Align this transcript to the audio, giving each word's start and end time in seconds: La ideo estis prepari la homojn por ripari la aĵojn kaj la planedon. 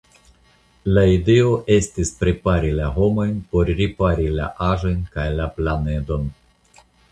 La 0.97 1.01
ideo 1.15 1.51
estis 1.75 2.11
prepari 2.21 2.73
la 2.79 2.89
homojn 2.97 3.37
por 3.53 3.71
ripari 3.83 4.27
la 4.41 4.49
aĵojn 4.71 5.07
kaj 5.19 5.29
la 5.39 5.49
planedon. 5.61 6.29